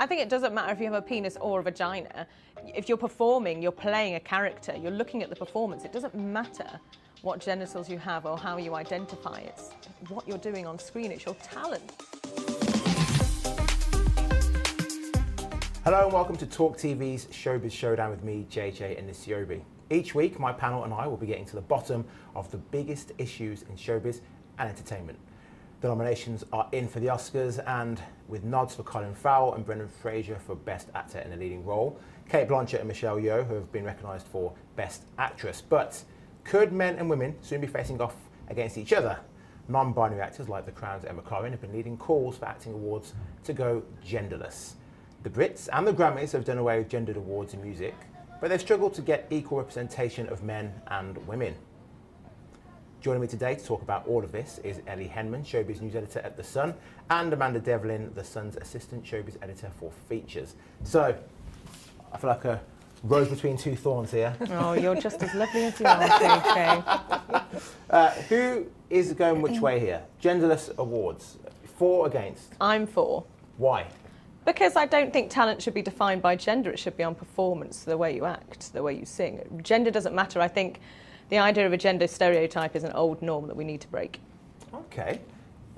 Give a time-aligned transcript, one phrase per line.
[0.00, 2.26] I think it doesn't matter if you have a penis or a vagina.
[2.64, 5.84] If you're performing, you're playing a character, you're looking at the performance.
[5.84, 6.80] It doesn't matter
[7.20, 9.40] what genitals you have or how you identify.
[9.40, 9.72] It's
[10.08, 11.82] what you're doing on screen, it's your talent.
[15.84, 19.60] Hello and welcome to Talk TV's Showbiz Showdown with me, JJ Anisiobi.
[19.90, 23.12] Each week, my panel and I will be getting to the bottom of the biggest
[23.18, 24.22] issues in showbiz
[24.58, 25.18] and entertainment.
[25.82, 29.88] The nominations are in for the Oscars, and with nods for Colin Farrell and Brendan
[29.88, 31.98] Fraser for Best Actor in a Leading Role,
[32.28, 35.60] Cate Blanchett and Michelle Yeoh who have been recognised for Best Actress.
[35.60, 36.02] But
[36.44, 38.14] could men and women soon be facing off
[38.48, 39.18] against each other?
[39.68, 43.52] Non-binary actors like The Crown's Emma Corrin have been leading calls for acting awards to
[43.52, 44.74] go genderless.
[45.22, 47.94] The Brits and the Grammys have done away with gendered awards in music,
[48.40, 51.54] but they've struggled to get equal representation of men and women.
[53.00, 56.18] Joining me today to talk about all of this is Ellie Henman, Showbiz News Editor
[56.18, 56.74] at The Sun,
[57.08, 60.54] and Amanda Devlin, The Sun's Assistant Showbiz Editor for Features.
[60.84, 61.16] So,
[62.12, 62.60] I feel like a
[63.04, 64.36] rose between two thorns here.
[64.50, 67.44] Oh, you're just as lovely as you are, JJ.
[67.90, 70.02] Uh, who is going which way here?
[70.22, 71.38] Genderless awards.
[71.78, 72.52] For, against?
[72.60, 73.24] I'm for.
[73.56, 73.86] Why?
[74.44, 76.70] Because I don't think talent should be defined by gender.
[76.70, 79.60] It should be on performance, the way you act, the way you sing.
[79.64, 80.40] Gender doesn't matter.
[80.40, 80.80] I think
[81.30, 84.20] the idea of a gender stereotype is an old norm that we need to break.
[84.74, 85.20] Okay.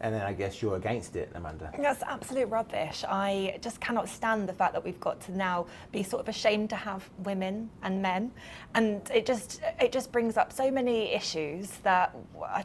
[0.01, 1.71] And then I guess you're against it, Amanda.
[1.79, 3.05] That's absolute rubbish.
[3.09, 6.71] I just cannot stand the fact that we've got to now be sort of ashamed
[6.71, 8.33] to have women and men,
[8.75, 12.65] and it just it just brings up so many issues that I,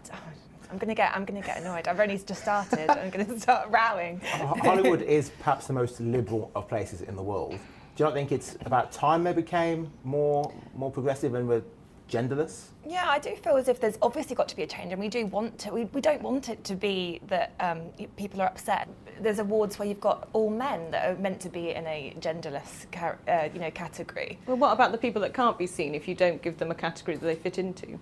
[0.72, 1.88] am going to get I'm going to get annoyed.
[1.88, 2.90] I've only just started.
[2.90, 4.20] I'm going to start rowing.
[4.22, 7.52] Hollywood is perhaps the most liberal of places in the world.
[7.52, 11.62] Do you not think it's about time they became more more progressive and were
[12.10, 12.68] genderless?
[12.86, 15.10] Yeah, I do feel as if there's obviously got to be a change, and we
[15.10, 15.72] do want to.
[15.72, 17.82] We, we don't want it to be that um,
[18.16, 18.88] people are upset.
[19.20, 22.90] There's awards where you've got all men that are meant to be in a genderless,
[22.92, 24.40] car- uh, you know, category.
[24.46, 26.76] Well, what about the people that can't be seen if you don't give them a
[26.76, 28.00] category that they fit into?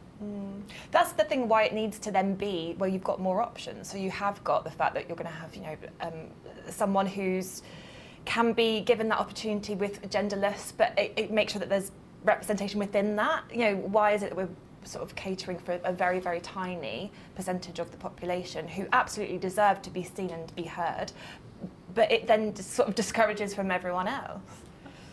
[0.92, 3.90] That's the thing why it needs to then be where you've got more options.
[3.90, 6.13] So you have got the fact that you're going to have, you know, um,
[6.69, 7.62] someone who's
[8.25, 11.91] can be given that opportunity with genderless, but it, it makes sure that there's
[12.25, 13.44] representation within that.
[13.52, 14.50] You know, why is it that we're
[14.84, 19.81] sort of catering for a very, very tiny percentage of the population who absolutely deserve
[19.84, 21.12] to be seen and be heard,
[21.94, 24.41] but it then just sort of discourages from everyone else.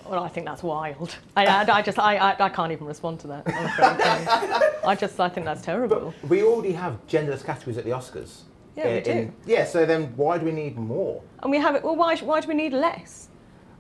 [0.07, 1.15] Well, I think that's wild.
[1.37, 3.45] I, I, I just, I, I, I can't even respond to that.
[3.47, 4.81] I'm afraid.
[4.85, 6.13] I just, I think that's terrible.
[6.21, 8.41] But we already have genderless categories at the Oscars.
[8.77, 9.33] Yeah, we Uh, do.
[9.47, 11.23] yeah, so then why do we need more?
[11.43, 11.85] And we have it.
[11.85, 13.29] Well, why, why do we need less?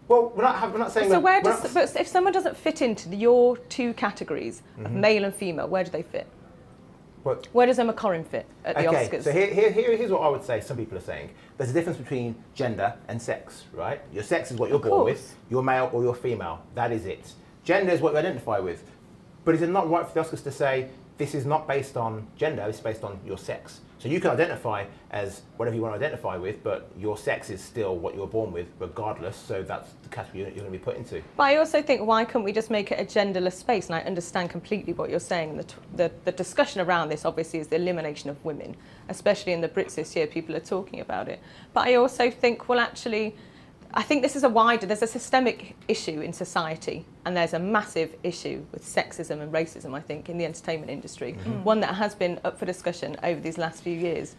[0.08, 2.82] Well, we're not, we're not saying So where does, not- but if someone doesn't fit
[2.82, 5.00] into the, your two categories of Mm-hmm.
[5.00, 6.26] male and female, where do they fit?
[7.24, 9.22] but- Where does Emma Corrin fit at the okay, Oscars?
[9.22, 11.30] so here, here, here- here's what I would say some people are saying.
[11.56, 14.00] There's a difference between gender and sex, right?
[14.12, 15.36] Your sex is what you're born with.
[15.48, 16.62] You're male or you're female.
[16.74, 17.32] That is it.
[17.64, 18.82] Gender is what you identify with.
[19.44, 20.88] But is it not right for the Oscars to say
[21.22, 23.80] this is not based on gender, it's based on your sex?
[24.00, 27.60] So you can identify as whatever you want to identify with, but your sex is
[27.62, 29.36] still what you're born with, regardless.
[29.36, 31.22] So that's the category you're going to be put into.
[31.36, 33.86] But I also think why couldn't we just make it a genderless space?
[33.86, 35.56] And I understand completely what you're saying.
[35.56, 38.74] The, the, the discussion around this obviously is the elimination of women,
[39.08, 40.26] especially in the Brits this year.
[40.26, 41.38] People are talking about it.
[41.72, 43.36] But I also think, well, actually,
[43.94, 47.58] I think this is a wider, there's a systemic issue in society, and there's a
[47.58, 51.32] massive issue with sexism and racism, I think, in the entertainment industry.
[51.62, 54.34] One that has been up for discussion over these last few years.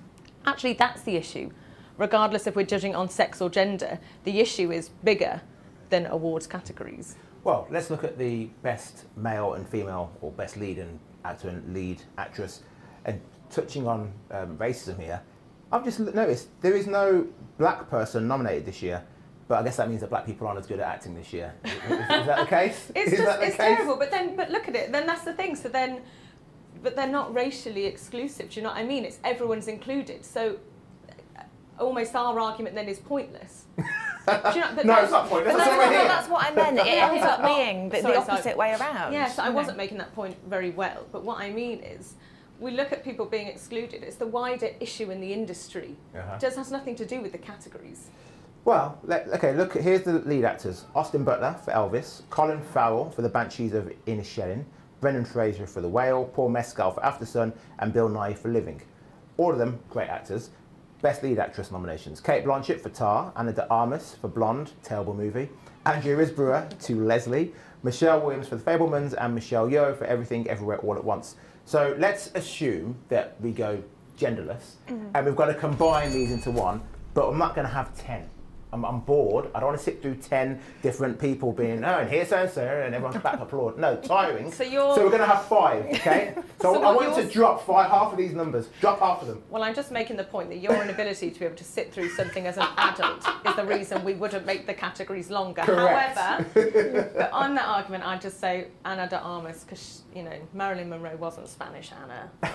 [0.48, 1.52] Actually, that's the issue.
[2.00, 5.40] Regardless if we're judging on sex or gender, the issue is bigger
[5.92, 7.16] than awards categories.
[7.44, 11.74] Well, let's look at the best male and female, or best lead and actor and
[11.76, 12.64] lead actress.
[13.06, 13.22] And
[13.52, 15.22] touching on um, racism here,
[15.72, 17.28] I've just noticed there is no
[17.60, 19.04] black person nominated this year.
[19.54, 21.54] But I guess that means that black people aren't as good at acting this year.
[21.64, 22.92] Is, is that the case?
[22.96, 23.78] It's is just it's case?
[23.78, 23.98] terrible.
[23.98, 24.92] But then but look at it.
[24.92, 25.56] Then that's the thing.
[25.56, 26.02] So then,
[26.82, 28.50] but they're not racially exclusive.
[28.50, 29.06] Do you know what I mean?
[29.06, 30.26] It's everyone's included.
[30.26, 30.58] So
[31.38, 31.44] uh,
[31.78, 33.66] almost our argument then is pointless.
[33.78, 33.84] Do
[34.56, 35.54] you know, but No, it's not pointless.
[35.54, 36.80] But That's that's, why what, that's what I meant.
[36.80, 38.32] It ends up being the, Sorry, the sorry.
[38.40, 39.14] opposite way around.
[39.14, 39.54] Yeah, so I know.
[39.54, 41.06] wasn't making that point very well.
[41.12, 42.16] But what I mean is,
[42.60, 44.02] we look at people being excluded.
[44.02, 45.96] It's the wider issue in the industry.
[46.16, 46.38] Uh-huh.
[46.38, 48.08] It just has nothing to do with the categories.
[48.66, 50.86] Well, let, okay, look, here's the lead actors.
[50.96, 54.64] Austin Butler for Elvis, Colin Farrell for The Banshees of Inisherin,
[55.02, 58.82] Brendan Fraser for The Whale, Paul Mescal for Aftersun, and Bill Nighy for Living.
[59.36, 60.52] All of them great actors.
[61.02, 62.22] Best lead actress nominations.
[62.22, 65.50] Cate Blanchett for Tar, Ana de Armas for Blonde, terrible movie,
[65.86, 70.78] Andrea Riseborough to Leslie, Michelle Williams for The Fabelmans, and Michelle Yeoh for Everything Everywhere
[70.78, 71.36] All at Once.
[71.66, 73.84] So let's assume that we go
[74.18, 75.10] genderless, mm-hmm.
[75.14, 76.82] and we've got to combine these into one,
[77.14, 78.30] but I'm not going to have 10.
[78.74, 79.50] I'm, I'm bored.
[79.54, 82.50] I don't want to sit through 10 different people being, oh, and here's so and
[82.50, 83.78] so, and everyone's back applaud.
[83.78, 84.52] No, tiring.
[84.52, 86.34] So you're- So we're going to have five, okay?
[86.62, 88.70] So, So I want you to drop five, half of these numbers.
[88.80, 89.44] Drop half of them.
[89.50, 92.10] Well, I'm just making the point that your inability to be able to sit through
[92.10, 95.62] something as an adult is the reason we wouldn't make the categories longer.
[95.62, 96.18] Correct.
[96.18, 100.90] However, but on that argument, I'd just say Ana de Armas because you know Marilyn
[100.90, 101.92] Monroe wasn't Spanish.
[102.02, 102.54] Anna, like,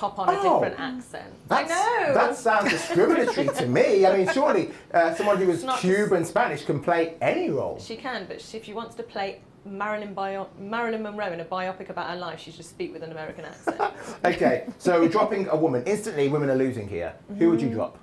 [0.00, 0.60] pop on a Oh.
[0.60, 1.32] different accent.
[1.50, 2.14] I know.
[2.14, 4.06] That sounds discriminatory to me.
[4.06, 7.78] I mean, surely uh, someone who is Cuban Spanish can play any role.
[7.78, 11.44] She can, but she, if she wants to play Marilyn, bio, Marilyn Monroe in a
[11.44, 13.76] biopic about her life, she should speak with an American accent.
[14.24, 15.82] Okay, so dropping a woman.
[15.86, 17.12] Instantly, women are losing here.
[17.38, 17.98] Who would you drop?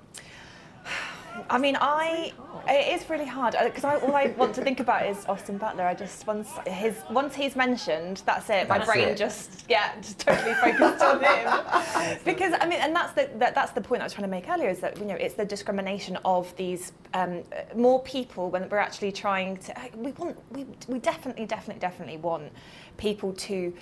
[1.50, 2.32] I mean, I
[2.68, 5.84] it is really hard because I, all I want to think about is Austin Butler.
[5.84, 8.68] I just once his once he's mentioned, that's it.
[8.68, 9.16] My That's brain it.
[9.16, 12.18] just yeah, just totally focused on him.
[12.24, 14.48] Because I mean, and that's the that, that's the point I was trying to make
[14.48, 18.68] earlier is that you know it's the discrimination of these um, uh, more people when
[18.68, 19.74] we're actually trying to.
[19.96, 22.52] We want we we definitely definitely definitely want
[22.96, 23.72] people to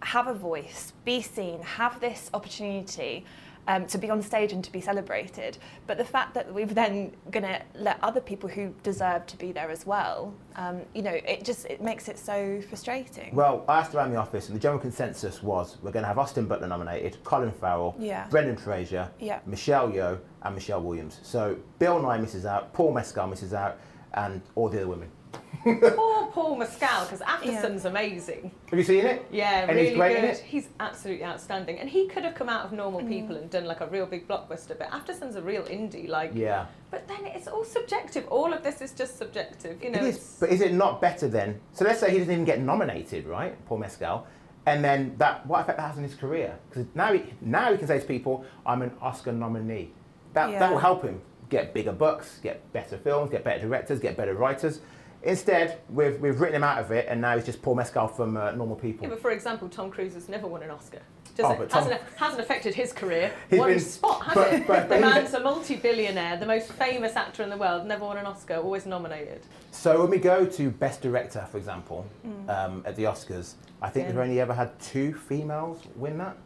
[0.00, 3.24] have a voice, be seen, have this opportunity
[3.68, 5.58] um, to be on stage and to be celebrated.
[5.86, 9.52] But the fact that we've then going to let other people who deserve to be
[9.52, 13.34] there as well, um, you know, it just it makes it so frustrating.
[13.34, 16.18] Well, I asked around the office, and the general consensus was we're going to have
[16.18, 18.26] Austin Butler nominated, Colin Farrell, Yeah.
[18.28, 19.40] Brendan Fraser, Yeah.
[19.46, 21.20] Michelle Yeoh, and Michelle Williams.
[21.22, 23.78] So Bill Nighy misses out, Paul Mescal misses out,
[24.14, 25.10] and all the other women.
[25.64, 27.66] Poor Paul Mescal, because Yeah.
[27.86, 28.50] Amazing.
[28.70, 29.26] Have you seen it?
[29.30, 30.30] Yeah, And really he's great in good.
[30.30, 30.38] it?
[30.38, 33.08] He's absolutely outstanding, and he could have come out of normal Mm.
[33.08, 34.78] people and done like a real big blockbuster.
[34.78, 36.30] But Aftersun's a real indie, like.
[36.34, 36.66] Yeah.
[36.90, 38.26] But then it's all subjective.
[38.28, 39.98] All of this is just subjective, you know.
[39.98, 41.60] it is, it's- but is it not better then?
[41.72, 44.26] So let's say he doesn't even get nominated, right, Paul Mescal,
[44.66, 46.56] and then that what effect that has on his career?
[46.68, 49.92] Because now he now he can say to people, "I'm an Oscar nominee."
[50.32, 50.58] That Yeah.
[50.60, 54.34] that will help him get bigger books, get better films, get better directors, get better
[54.34, 54.80] writers.
[55.22, 58.36] Instead, we've we've written him out of it, and now he's just Paul Mescal from
[58.36, 59.04] uh, normal people.
[59.04, 61.00] Yeah, but for example, Tom Cruise has never won an Oscar.
[61.38, 61.68] Oh, it?
[61.68, 63.30] Tom- hasn't, hasn't affected his career.
[63.50, 64.66] He's One been- spot, has but- it?
[64.66, 68.16] but- but the man's a multi-billionaire, the most famous actor in the world, never won
[68.16, 69.42] an Oscar, always nominated.
[69.70, 72.06] So when we go to Best Director, for example,
[72.48, 74.12] um, at the Oscars, I think Yeah.
[74.12, 76.38] we've only ever had two females win that.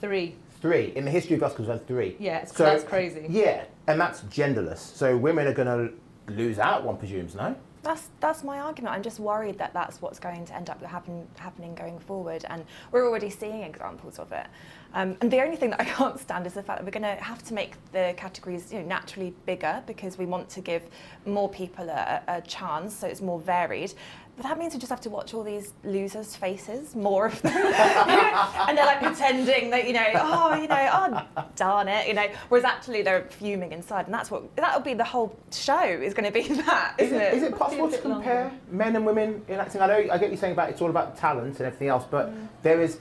[0.00, 0.36] Three.
[0.62, 2.16] Three in the history of Oscars, we've had three.
[2.18, 3.26] Yeah, it's, So- that's crazy.
[3.28, 4.78] Yeah, and that's genderless.
[4.78, 7.54] So women are going to lose out, one presumes, no?
[7.82, 8.94] That's that's my argument.
[8.94, 12.64] I'm just worried that that's what's going to end up happen, happening going forward, and
[12.92, 14.46] we're already seeing examples of it.
[14.94, 17.16] Um, and the only thing that I can't stand is the fact that we're going
[17.16, 20.82] to have to make the categories you know, naturally bigger because we want to give
[21.26, 23.94] more people a, a chance, so it's more varied.
[24.42, 27.52] But that means we just have to watch all these losers' faces, more of them,
[27.54, 30.88] and they're like pretending that you know, oh, you know,
[31.36, 32.26] oh, darn it, you know.
[32.48, 36.24] Whereas actually they're fuming inside, and that's what that'll be the whole show is going
[36.26, 37.34] to be that, Is isn't it, it?
[37.34, 38.56] is it Must be a possible to compare longer.
[38.72, 39.80] men and women in acting?
[39.80, 42.30] I know I get you saying about it's all about talent and everything else, but
[42.32, 42.48] Mm.
[42.62, 42.98] there is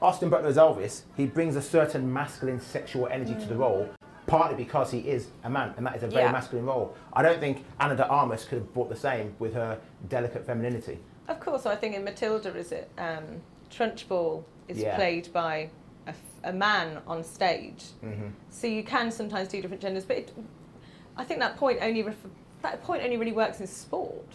[0.00, 1.02] Austin Butler's Elvis.
[1.16, 3.58] He brings a certain masculine sexual energy to the Mm.
[3.58, 3.88] role,
[4.26, 6.32] partly because he is a man, and that is a very Yeah.
[6.32, 6.94] masculine role.
[7.12, 9.78] I don't think Ana de Armas could have brought the same with her
[10.08, 10.98] delicate femininity.
[11.28, 13.40] Of course, I think in Matilda, is it um,
[13.70, 14.96] Trunchbull is Yeah.
[14.96, 15.70] played by
[16.44, 17.84] a man on stage.
[18.04, 18.28] Mm-hmm.
[18.50, 20.32] So you can sometimes do different genders, but it,
[21.16, 22.14] I think that point only ref-
[22.62, 24.26] that point only really works in sport.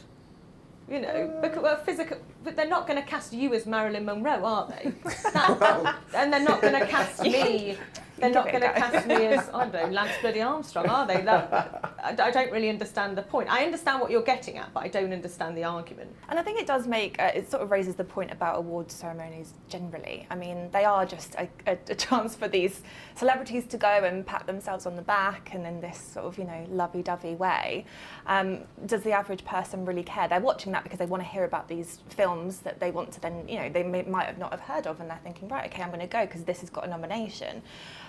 [0.89, 4.43] You know, because well, physical, but they're not going to cast you as Marilyn Monroe,
[4.43, 4.91] are they?
[5.33, 7.77] That- and they're not going to cast me.
[8.21, 11.21] They're not going to cast me as I don't know Lance Bloody Armstrong, are they?
[11.21, 13.51] That, I, don't really understand the point.
[13.51, 16.15] I understand what you're getting at, but I don't understand the argument.
[16.29, 18.91] And I think it does make, uh, it sort of raises the point about award
[18.91, 20.27] ceremonies generally.
[20.29, 22.81] I mean, they are just a, a, a chance for these
[23.15, 26.45] celebrities to go and pat themselves on the back and in this sort of, you
[26.45, 27.85] know, lovey dovey way.
[28.27, 30.27] Um, does the average person really care?
[30.27, 33.21] They're watching that because they want to hear about these films that they want to
[33.21, 35.71] then, you know, they may, might have not have heard of and they're thinking, right,
[35.71, 37.61] okay, I'm going to go because this has got a nomination.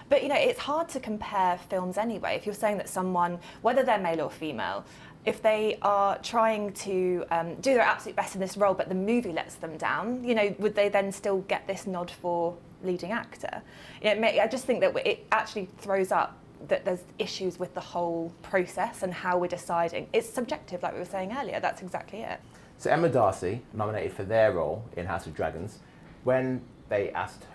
[0.08, 2.36] But, you know, it's hard to compare films anyway.
[2.36, 4.84] If you're saying that someone, whether they're male or female,
[5.24, 8.94] if they are trying to um, do their absolute best in this role, but the
[8.94, 13.12] movie lets them down, you know, would they then still get this nod for leading
[13.12, 13.62] actor?
[14.02, 17.74] You know, may, I just think that it actually throws up that there's issues with
[17.74, 20.08] the whole process and how we're deciding.
[20.12, 21.60] It's subjective, like we were saying earlier.
[21.60, 22.40] That's exactly it.
[22.78, 25.78] So Emma Darcy, nominated for their role in House of Dragons,
[26.24, 27.46] when they asked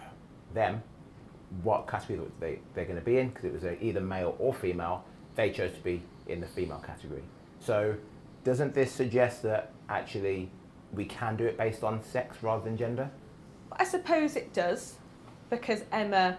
[0.53, 0.81] them
[1.63, 5.03] what category they, they're going to be in, because it was either male or female,
[5.35, 7.23] they chose to be in the female category.
[7.59, 7.95] So
[8.43, 10.49] doesn't this suggest that actually
[10.93, 13.09] we can do it based on sex rather than gender?
[13.71, 14.95] I suppose it does,
[15.49, 16.37] because Emma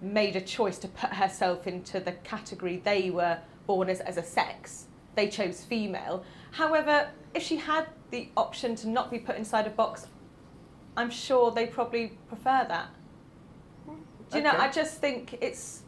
[0.00, 4.22] made a choice to put herself into the category they were born as as a
[4.22, 4.86] sex.
[5.14, 6.24] they chose female.
[6.52, 10.06] However, if she had the option to not be put inside a box,
[10.96, 12.88] I'm sure they probably prefer that.
[14.32, 14.52] Do you know?
[14.58, 15.82] I just think it's.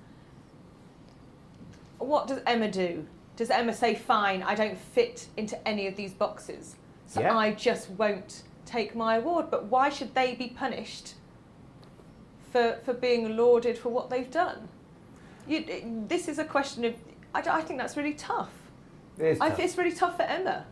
[1.98, 3.06] What does Emma do?
[3.36, 7.36] Does Emma say, "Fine, I don't fit into any of these boxes, so Yeah.
[7.36, 9.50] I just won't take my award"?
[9.50, 11.14] But why should they be punished
[12.52, 14.68] for for being lauded for what they've done?
[15.46, 16.94] You, this is a question of.
[17.34, 18.52] I, I think that's really tough.
[19.18, 19.58] It is I, tough.
[19.60, 20.66] it's really tough for Emma.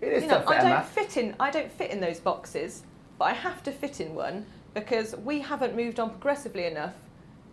[0.00, 0.70] It is you know, tough for I Emma.
[0.70, 1.34] don't fit in.
[1.40, 2.84] I don't fit in those boxes,
[3.18, 6.94] but I have to fit in one because we haven't moved on progressively enough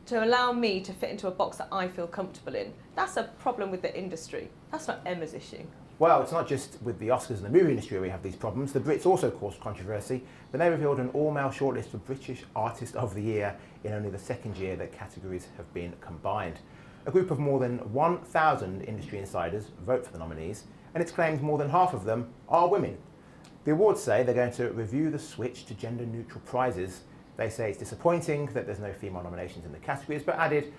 [0.05, 2.73] to allow me to fit into a box that I feel comfortable in.
[2.95, 4.49] That's a problem with the industry.
[4.71, 5.63] That's not Emma's issue.
[5.99, 8.73] Well, it's not just with the Oscars and the movie industry we have these problems.
[8.73, 13.13] The Brits also caused controversy when they revealed an all-male shortlist for British Artist of
[13.13, 16.59] the Year in only the second year that categories have been combined.
[17.05, 21.41] A group of more than 1,000 industry insiders vote for the nominees, and it's claimed
[21.41, 22.97] more than half of them are women.
[23.65, 27.01] The awards say they're going to review the switch to gender-neutral prizes.
[27.37, 30.73] They say it's disappointing that there's no female nominations in the categories, but added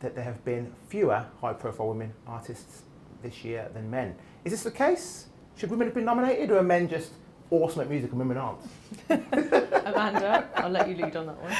[0.00, 2.82] that there have been fewer high-profile women artists
[3.22, 4.16] this year than men.
[4.44, 5.26] Is this the case?
[5.56, 7.12] Should women have been nominated, or are men just
[7.50, 8.60] awesome at music and women aren't?
[9.10, 11.52] Amanda, I'll let you lead on that one.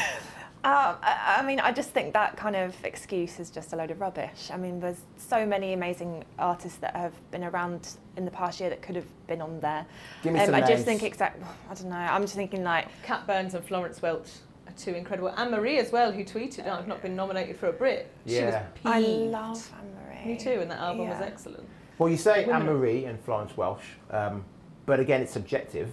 [0.65, 3.91] Uh, I I mean, I just think that kind of excuse is just a load
[3.91, 4.51] of rubbish.
[4.53, 8.71] I mean, there's so many amazing artists that have been around in the past year
[8.71, 9.85] that could have been on there.
[10.23, 10.71] Give me Um, some I names.
[10.71, 11.43] just think exact.
[11.69, 11.97] I don't know.
[11.97, 14.29] I'm just thinking like Cat Burns and Florence Welch
[14.69, 15.31] are two incredible.
[15.37, 18.55] Anne Marie as well, who tweeted, "I've not been nominated for a Brit." She was
[18.55, 18.63] Yeah.
[18.75, 18.87] peeved.
[18.87, 20.33] I love Anne Marie.
[20.35, 21.69] Me too, and that album was excellent.
[21.99, 24.45] Well, you say Anne Marie and Florence Welch, um,
[24.87, 25.91] but again, it's subjective.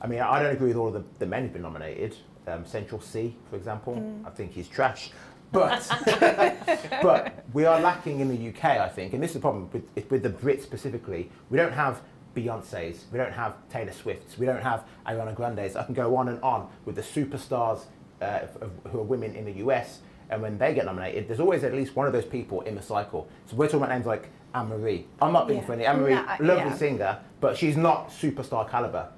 [0.00, 2.14] I mean, I don't agree with all of the, the men who've been nominated.
[2.46, 5.10] Um, Central Cee, for example, I think he's trash.
[5.50, 5.86] But,
[7.02, 10.10] but we are lacking in the UK, I think, and this is the problem with,
[10.10, 11.30] with the Brits specifically.
[11.48, 12.02] We don't have
[12.34, 15.76] Beyonce's, we don't have Taylor Swift's, we don't have Ariana Grande's.
[15.76, 17.84] I can go on and on with the superstars
[18.20, 21.62] uh, of, who are women in the US, and when they get nominated, there's always
[21.64, 23.28] at least one of those people in the cycle.
[23.46, 25.06] So we're talking about names like Anne Marie.
[25.22, 25.66] I'm not being Yeah.
[25.66, 25.86] funny.
[25.86, 26.74] Anne Marie, No, lovely yeah.
[26.74, 29.08] singer, but she's not superstar caliber.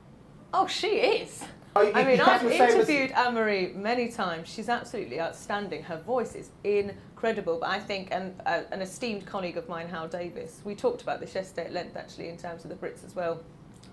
[0.52, 1.42] Oh, she is.
[1.76, 4.48] Oh, you- I mean, I've say it was- interviewed Anne Marie many times.
[4.48, 5.82] She's absolutely outstanding.
[5.84, 7.58] Her voice is incredible.
[7.60, 11.20] But I think, and uh, an esteemed colleague of mine, Hal Davis, we talked about
[11.20, 13.40] this yesterday at length actually in terms of the Brits as well,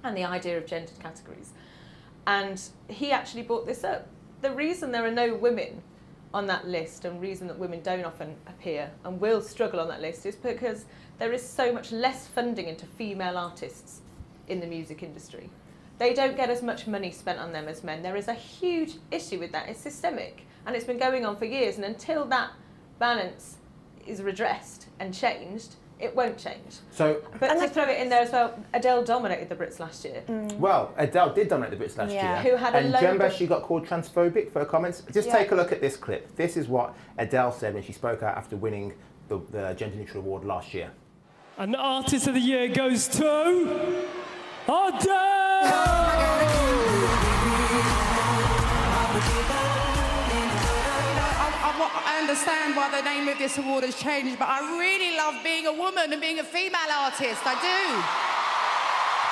[0.04, 1.52] and the idea of gendered categories.
[2.26, 4.08] And he actually brought this up.
[4.42, 5.82] The reason there are no women
[6.34, 10.02] on that list and reason that women don't often appear and will struggle on that
[10.02, 10.86] list is because
[11.20, 14.02] there is so much less funding into female artists
[14.48, 15.50] in the music industry.
[16.00, 18.02] They don't get as much money spent on them as men.
[18.02, 19.70] There is a huge issue with that.
[19.70, 21.76] It's systemic and it's been going on for years.
[21.76, 22.52] And until that
[23.00, 23.58] balance
[24.08, 26.80] is redressed and changed, it won't change.
[26.92, 30.04] So, But And to throw it in there as well, Adele dominated the Brits last
[30.04, 30.24] year.
[30.28, 30.58] Mm.
[30.58, 32.42] well, Adele did dominate the Brits last Yeah.
[32.44, 32.52] year.
[32.52, 35.04] Who had a and load do remember of- she got called transphobic for her comments?
[35.14, 35.38] Just Yeah.
[35.38, 36.36] take a look at this clip.
[36.36, 38.94] This is what Adele said when she spoke out after winning
[39.30, 40.90] the, the Gender Neutral Award last year.
[41.58, 44.06] And the artist of the year goes to
[44.68, 45.53] Adele!
[51.36, 54.78] I, I, wa- I understand why the name of this award has changed, but I
[54.80, 57.42] really love being a woman and being a female artist.
[57.46, 58.04] I do.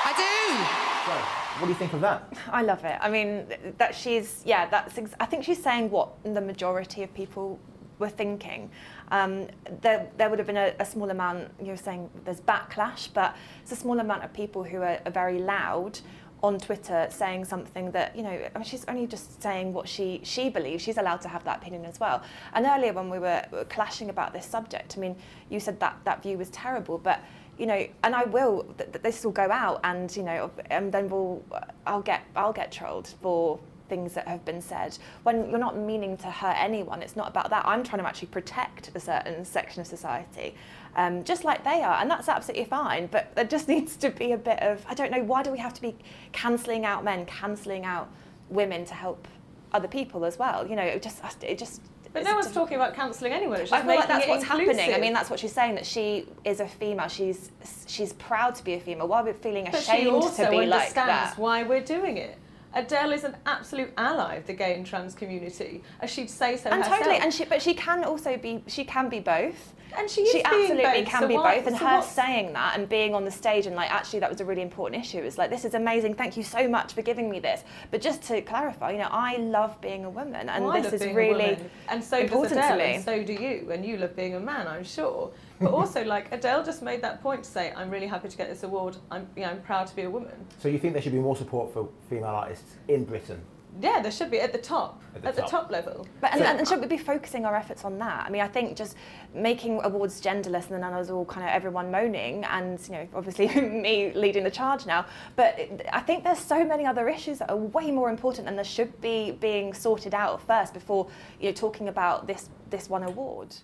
[0.03, 0.65] I do.
[1.05, 1.11] So,
[1.59, 2.33] what do you think of that?
[2.51, 2.97] I love it.
[3.01, 3.45] I mean,
[3.77, 7.59] that she's, yeah, that's, ex- I think she's saying what the majority of people
[8.00, 8.69] were thinking.
[9.11, 9.47] Um,
[9.81, 13.71] there, there would have been a, a small amount, you're saying there's backlash, but it's
[13.71, 16.00] a small amount of people who are, are very loud
[16.43, 20.21] on Twitter saying something that, you know, I mean, she's only just saying what she,
[20.24, 20.83] she believes.
[20.83, 22.24] She's allowed to have that opinion as well.
[22.53, 25.15] And earlier when we were clashing about this subject, I mean,
[25.50, 27.21] you said that that view was terrible, but
[27.57, 28.63] you know, and I will.
[28.77, 31.43] Th- this will go out, and you know, and then we'll.
[31.86, 32.21] I'll get.
[32.36, 33.60] I'll get trolled for
[33.91, 37.01] things that have been said when you're not meaning to hurt anyone.
[37.01, 37.65] It's not about that.
[37.65, 40.55] I'm trying to actually protect a certain section of society,
[40.95, 43.07] um, just like they are, and that's absolutely fine.
[43.07, 44.86] But there just needs to be a bit of.
[44.89, 45.24] I don't know.
[45.24, 45.93] Why do we have to be
[46.31, 48.10] cancelling out men, cancelling out
[48.50, 49.27] women to help
[49.74, 50.65] other people as well?
[50.65, 51.21] You know, it just.
[51.43, 51.81] It just.
[52.13, 53.60] But no one's talking about cancelling anyone.
[53.60, 54.93] I feel like that's what's happening.
[54.93, 57.10] I mean, that's what she's saying that she is a female.
[57.10, 57.51] She's
[57.88, 59.07] she's proud to be a female.
[59.10, 61.38] Why we're we feeling But she ashamed also to be like understands that?
[61.38, 62.38] why we're doing it.
[62.74, 66.70] Adele is an absolute ally of the gay and trans community, as she'd say so
[66.70, 67.00] And herself.
[67.00, 69.74] totally, and she but she can also be she can be both.
[69.98, 71.95] And she is she being absolutely both, can so be why- both, and so her
[71.98, 74.62] what's- saying that and being on the stage and like actually that was a really
[74.62, 75.19] important issue.
[75.19, 76.13] It's like this is amazing.
[76.15, 77.63] Thank you so much for giving me this.
[77.91, 81.01] But just to clarify, you know, I love being a woman, and Well, this is
[81.13, 81.57] really
[81.89, 82.93] and so does important Adele, to me.
[82.95, 85.31] and so do you, and you love being a man, I'm sure.
[85.60, 88.50] But also, like Adele just made that point to say, "I'm really happy to get
[88.50, 88.98] this award.
[89.12, 91.19] I'm, you know, I'm proud to be a woman." So you think there should be
[91.19, 93.41] more support for female artists in Britain?
[93.80, 95.62] Yeah, there should be at the top, At at the the, top.
[95.63, 95.72] top.
[95.72, 96.06] level.
[96.20, 98.25] But and, So- and should we be focusing our efforts on that?
[98.25, 98.96] I mean, I think just
[99.34, 103.48] making awards genderless and then us all kind of everyone moaning and you know obviously
[103.62, 105.06] me leading the charge now.
[105.36, 105.58] But
[105.94, 109.00] I think there's so many other issues that are way more important and there should
[109.01, 111.08] be being sorted out first before
[111.40, 113.56] you know talking about this this one award.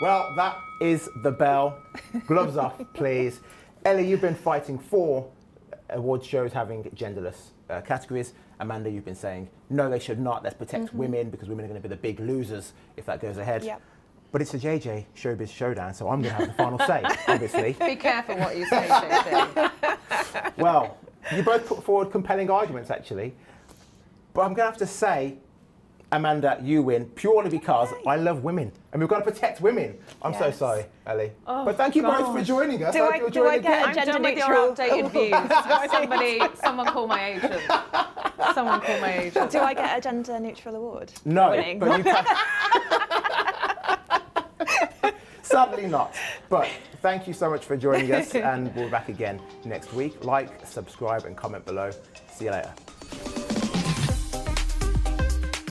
[0.00, 1.78] Well, that is the bell.
[2.26, 3.40] Gloves off, please.
[3.84, 5.26] Ellie, you've been fighting for
[5.90, 8.34] award shows having genderless uh, categories.
[8.60, 10.42] Amanda, you've been saying, no, they should not.
[10.42, 10.98] Let's protect mm-hmm.
[10.98, 13.64] women because women are going to be the big losers if that goes ahead.
[13.64, 13.82] Yep.
[14.32, 17.72] But it's a JJ Showbiz Showdown, so I'm going to have the final say, obviously.
[17.74, 20.52] Be careful what you say, JJ.
[20.56, 20.98] Well,
[21.34, 23.34] you both put forward compelling arguments, actually.
[24.32, 25.36] But I'm going to have to say,
[26.14, 29.98] Amanda, you win purely because I love women and we've got to protect women.
[30.22, 31.32] I'm so sorry, Ellie.
[31.44, 32.94] Oh, but thank you both for joining us.
[32.94, 33.82] Do hope I- you'll do join I get again.
[33.82, 35.10] a I'm gender done with your neutral updated
[35.82, 35.90] views.
[35.90, 37.60] Somebody, someone call my agent.
[38.54, 39.50] Someone call my agent.
[39.50, 41.12] Do I get a gender neutral award?
[41.24, 41.80] No, winning?
[41.80, 42.24] but you can.
[45.42, 46.14] Sadly not.
[46.48, 46.68] But
[47.02, 50.24] thank you so much for joining us, and we'll be back again next week.
[50.24, 51.90] Like, subscribe, and comment below.
[52.32, 52.72] See you later.